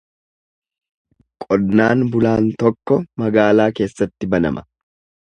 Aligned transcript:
Qonnaan 1.43 2.01
bulaan 2.15 2.47
tokko 2.63 2.97
magaalaa 3.25 3.67
keessatti 3.81 4.31
banama. 4.33 4.65